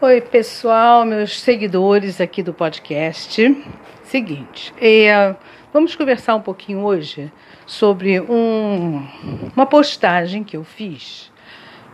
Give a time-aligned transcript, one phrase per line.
[0.00, 3.64] Oi, pessoal, meus seguidores aqui do podcast.
[4.04, 5.34] Seguinte, é,
[5.72, 7.32] vamos conversar um pouquinho hoje
[7.66, 9.04] sobre um,
[9.56, 11.32] uma postagem que eu fiz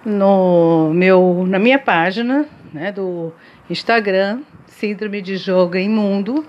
[0.05, 3.33] no meu, na minha página né, do
[3.71, 6.45] Instagram, Síndrome de Jogo Imundo.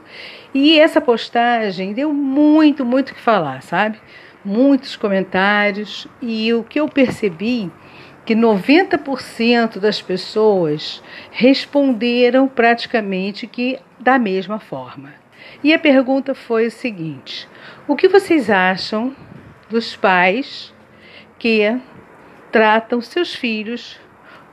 [0.53, 3.97] E essa postagem deu muito, muito o que falar, sabe?
[4.43, 6.05] Muitos comentários.
[6.21, 7.71] E o que eu percebi
[8.25, 11.01] que 90% das pessoas
[11.31, 15.13] responderam praticamente que da mesma forma.
[15.63, 17.47] E a pergunta foi o seguinte:
[17.87, 19.15] o que vocês acham
[19.69, 20.73] dos pais
[21.37, 21.79] que
[22.51, 23.99] tratam seus filhos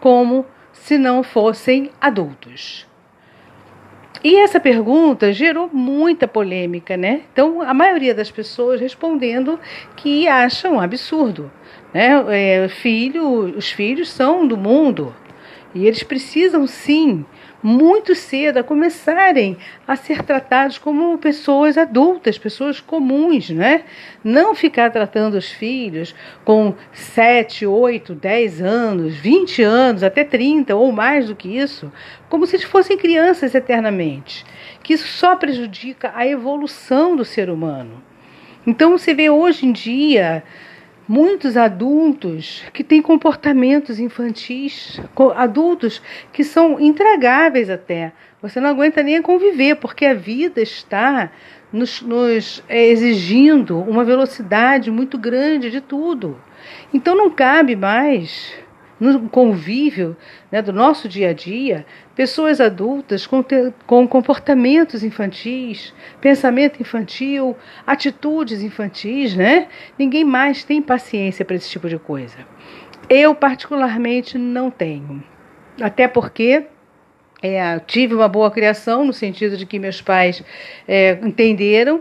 [0.01, 2.87] como se não fossem adultos?
[4.25, 7.23] E essa pergunta gerou muita polêmica, né?
[7.33, 9.59] Então, a maioria das pessoas respondendo
[9.97, 11.51] que acham absurdo.
[11.93, 12.63] Né?
[12.63, 15.15] É, filho, os filhos são do mundo
[15.75, 17.25] e eles precisam sim,
[17.63, 23.85] muito cedo, a começarem a ser tratados como pessoas adultas, pessoas comuns, né?
[24.23, 30.93] Não ficar tratando os filhos com 7, 8, 10 anos, 20 anos, até 30 ou
[30.93, 31.91] mais do que isso,
[32.29, 34.45] como se fossem crianças eternamente.
[34.83, 38.03] Que isso só prejudica a evolução do ser humano.
[38.67, 40.43] Então você vê hoje em dia
[41.13, 44.99] muitos adultos que têm comportamentos infantis,
[45.37, 46.01] adultos
[46.33, 48.15] que são intragáveis até.
[48.41, 51.31] Você não aguenta nem conviver, porque a vida está
[51.71, 56.41] nos, nos é, exigindo uma velocidade muito grande de tudo.
[56.95, 58.55] Então não cabe mais
[59.03, 60.17] no convívio
[60.51, 63.45] né, do nosso dia a dia, pessoas adultas com,
[63.85, 69.67] com comportamentos infantis, pensamento infantil, atitudes infantis, né?
[69.99, 72.37] Ninguém mais tem paciência para esse tipo de coisa.
[73.11, 75.23] Eu, particularmente, não tenho.
[75.81, 76.67] Até porque
[77.43, 80.45] é, tive uma boa criação, no sentido de que meus pais
[80.87, 82.01] é, entenderam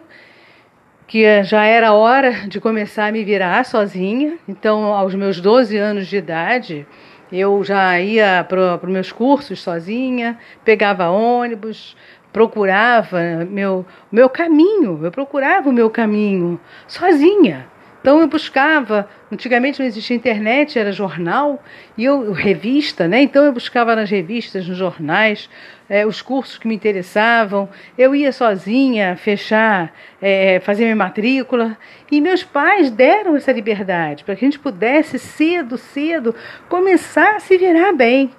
[1.12, 4.38] que já era hora de começar a me virar sozinha.
[4.48, 6.88] Então, aos meus 12 anos de idade,
[7.30, 11.98] eu já ia para os meus cursos sozinha, pegava ônibus,
[12.32, 16.58] procurava meu, meu caminho, eu procurava o meu caminho
[16.88, 17.68] sozinha.
[18.02, 21.64] Então eu buscava, antigamente não existia internet, era jornal
[21.96, 23.22] e eu revista, né?
[23.22, 25.48] Então eu buscava nas revistas, nos jornais,
[25.88, 27.70] é, os cursos que me interessavam.
[27.96, 31.78] Eu ia sozinha fechar, é, fazer minha matrícula
[32.12, 36.34] e meus pais deram essa liberdade para que a gente pudesse cedo, cedo
[36.68, 38.32] começar a se virar bem.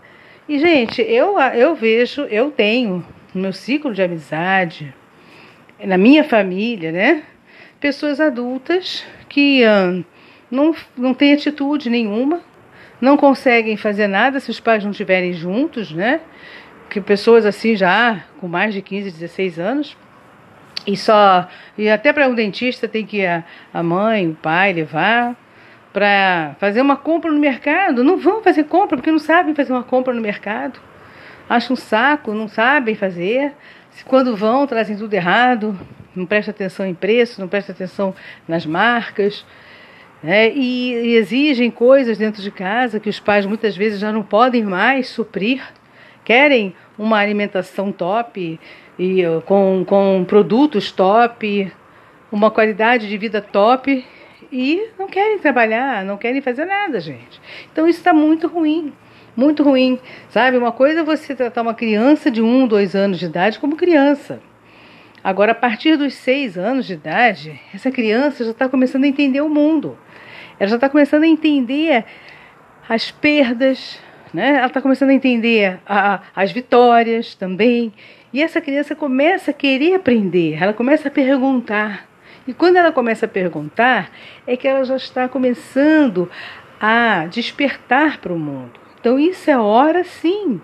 [0.48, 4.92] E gente, eu eu vejo, eu tenho no meu ciclo de amizade,
[5.78, 7.22] na minha família, né?
[7.82, 10.04] pessoas adultas que uh,
[10.50, 12.42] não, não têm atitude nenhuma,
[13.00, 16.20] não conseguem fazer nada se os pais não estiverem juntos, né?
[16.90, 19.96] Que pessoas assim já com mais de 15, 16 anos.
[20.86, 21.48] E só.
[21.78, 23.42] E até para um dentista tem que a,
[23.72, 25.34] a mãe, o pai levar
[25.94, 28.04] para fazer uma compra no mercado.
[28.04, 30.78] Não vão fazer compra porque não sabem fazer uma compra no mercado.
[31.48, 33.54] Acham um saco, não sabem fazer.
[34.04, 35.78] Quando vão, trazem tudo errado
[36.14, 38.14] não presta atenção em preço, não presta atenção
[38.46, 39.44] nas marcas.
[40.22, 40.50] Né?
[40.50, 44.62] E, e, exigem coisas dentro de casa que os pais muitas vezes já não podem
[44.62, 45.62] mais suprir.
[46.24, 48.60] Querem uma alimentação top
[48.98, 51.72] e com, com produtos top,
[52.30, 54.04] uma qualidade de vida top
[54.52, 57.40] e não querem trabalhar, não querem fazer nada, gente.
[57.72, 58.92] Então isso está muito ruim,
[59.34, 60.56] muito ruim, sabe?
[60.56, 64.40] Uma coisa é você tratar uma criança de um, dois anos de idade como criança.
[65.24, 69.40] Agora, a partir dos seis anos de idade, essa criança já está começando a entender
[69.40, 69.96] o mundo.
[70.58, 72.04] Ela já está começando a entender
[72.88, 74.00] as perdas,
[74.34, 74.56] né?
[74.56, 77.92] ela está começando a entender a, as vitórias também.
[78.32, 82.08] E essa criança começa a querer aprender, ela começa a perguntar.
[82.46, 84.10] E quando ela começa a perguntar,
[84.46, 86.28] é que ela já está começando
[86.80, 88.72] a despertar para o mundo.
[88.98, 90.60] Então, isso é hora, sim,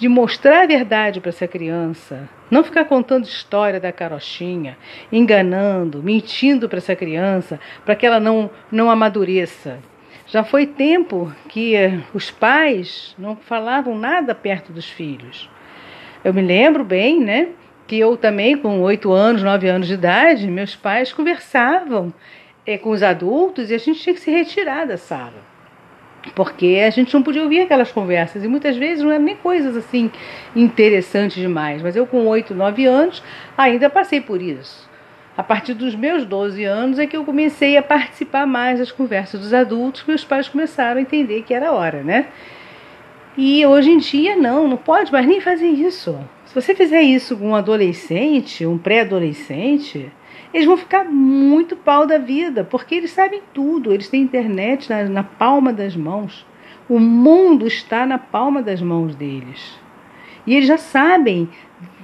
[0.00, 4.78] de mostrar a verdade para essa criança, não ficar contando história da carochinha,
[5.12, 9.78] enganando, mentindo para essa criança, para que ela não, não amadureça.
[10.26, 15.50] Já foi tempo que eh, os pais não falavam nada perto dos filhos.
[16.24, 17.48] Eu me lembro bem, né?
[17.86, 22.10] Que eu também, com oito anos, nove anos de idade, meus pais conversavam
[22.64, 25.49] é, com os adultos e a gente tinha que se retirar da sala
[26.34, 29.76] porque a gente não podia ouvir aquelas conversas e muitas vezes não eram nem coisas
[29.76, 30.10] assim
[30.54, 31.82] interessantes demais.
[31.82, 33.22] Mas eu, com 8, 9 anos,
[33.56, 34.88] ainda passei por isso.
[35.36, 39.40] A partir dos meus 12 anos é que eu comecei a participar mais das conversas
[39.40, 42.26] dos adultos, os pais começaram a entender que era hora, né?
[43.36, 46.18] E hoje em dia não, não pode mais nem fazer isso.
[46.50, 50.10] Se você fizer isso com um adolescente, um pré-adolescente,
[50.52, 55.04] eles vão ficar muito pau da vida, porque eles sabem tudo, eles têm internet na,
[55.04, 56.44] na palma das mãos.
[56.88, 59.78] O mundo está na palma das mãos deles.
[60.44, 61.48] E eles já sabem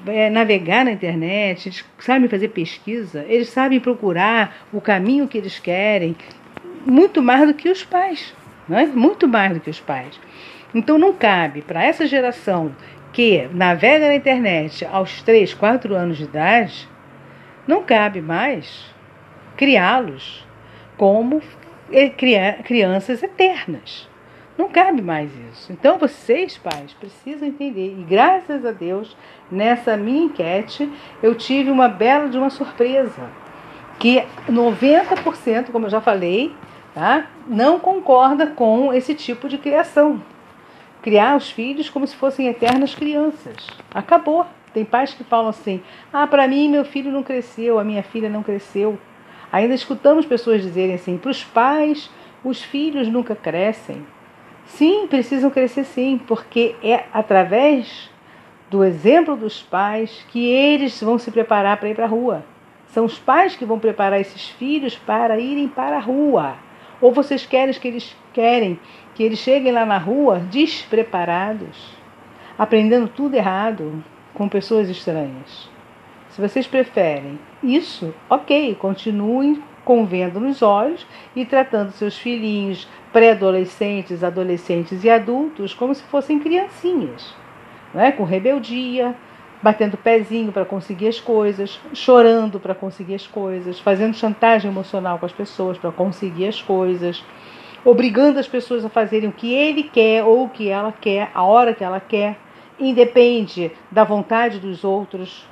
[0.06, 5.58] é, navegar na internet, eles sabem fazer pesquisa, eles sabem procurar o caminho que eles
[5.58, 6.14] querem,
[6.86, 8.32] muito mais do que os pais,
[8.68, 8.86] não é?
[8.86, 10.20] Muito mais do que os pais.
[10.72, 12.70] Então não cabe para essa geração
[13.16, 16.86] que navega na internet aos 3, 4 anos de idade,
[17.66, 18.94] não cabe mais
[19.56, 20.46] criá-los
[20.98, 21.40] como
[21.90, 24.06] eh, crianças eternas.
[24.58, 25.72] Não cabe mais isso.
[25.72, 27.96] Então vocês, pais, precisam entender.
[27.98, 29.16] E graças a Deus,
[29.50, 30.86] nessa minha enquete,
[31.22, 33.30] eu tive uma bela de uma surpresa.
[33.98, 36.54] Que 90%, como eu já falei,
[36.94, 40.20] tá, não concorda com esse tipo de criação.
[41.06, 43.54] Criar os filhos como se fossem eternas crianças.
[43.94, 44.44] Acabou.
[44.74, 45.80] Tem pais que falam assim:
[46.12, 48.98] ah, para mim meu filho não cresceu, a minha filha não cresceu.
[49.52, 52.10] Ainda escutamos pessoas dizerem assim: para os pais,
[52.42, 54.04] os filhos nunca crescem.
[54.64, 58.10] Sim, precisam crescer sim, porque é através
[58.68, 62.44] do exemplo dos pais que eles vão se preparar para ir para a rua.
[62.88, 66.56] São os pais que vão preparar esses filhos para irem para a rua.
[67.00, 68.78] Ou vocês querem que eles querem
[69.14, 71.96] que eles cheguem lá na rua despreparados,
[72.58, 74.04] aprendendo tudo errado
[74.34, 75.70] com pessoas estranhas.
[76.28, 84.22] Se vocês preferem isso, ok, continuem com vendo nos olhos e tratando seus filhinhos, pré-adolescentes,
[84.22, 87.34] adolescentes e adultos como se fossem criancinhas,
[87.94, 88.12] é?
[88.12, 89.14] com rebeldia,
[89.62, 95.24] batendo pezinho para conseguir as coisas, chorando para conseguir as coisas, fazendo chantagem emocional com
[95.24, 97.24] as pessoas para conseguir as coisas,
[97.86, 101.44] obrigando as pessoas a fazerem o que ele quer ou o que ela quer, a
[101.44, 102.36] hora que ela quer,
[102.80, 105.46] independe da vontade dos outros,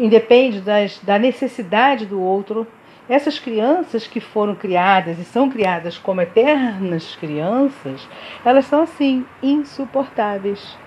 [0.00, 2.66] independe das, da necessidade do outro.
[3.06, 8.08] Essas crianças que foram criadas e são criadas como eternas crianças,
[8.42, 10.78] elas são assim, insuportáveis.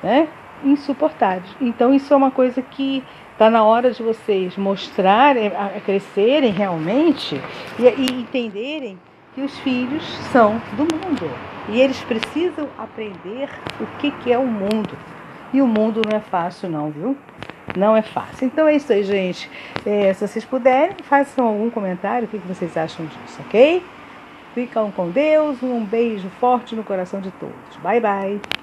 [0.00, 0.28] Né?
[0.62, 1.50] Insuportáveis.
[1.60, 3.02] Então, isso é uma coisa que
[3.32, 5.50] está na hora de vocês mostrarem,
[5.84, 7.40] crescerem realmente
[7.78, 8.98] e, e entenderem
[9.38, 10.02] que os filhos
[10.32, 11.30] são do mundo.
[11.68, 13.48] E eles precisam aprender
[13.80, 14.98] o que, que é o mundo.
[15.52, 17.16] E o mundo não é fácil, não, viu?
[17.76, 18.46] Não é fácil.
[18.46, 19.48] Então é isso aí, gente.
[19.86, 23.84] É, se vocês puderem, façam algum comentário, o que vocês acham disso, ok?
[24.54, 25.62] Ficam com Deus.
[25.62, 27.76] Um beijo forte no coração de todos.
[27.80, 28.58] Bye, bye.